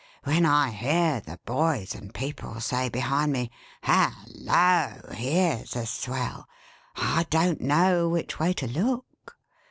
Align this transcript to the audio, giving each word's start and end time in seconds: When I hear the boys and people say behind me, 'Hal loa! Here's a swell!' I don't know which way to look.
When 0.23 0.47
I 0.47 0.71
hear 0.71 1.19
the 1.21 1.37
boys 1.45 1.93
and 1.93 2.11
people 2.11 2.59
say 2.59 2.89
behind 2.89 3.31
me, 3.31 3.51
'Hal 3.83 4.11
loa! 4.33 5.13
Here's 5.13 5.75
a 5.75 5.85
swell!' 5.85 6.47
I 6.95 7.27
don't 7.29 7.61
know 7.61 8.09
which 8.09 8.39
way 8.39 8.53
to 8.53 8.67
look. 8.67 9.37